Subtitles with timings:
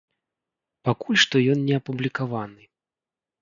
[0.89, 2.63] Пакуль што ён не апублікаваны.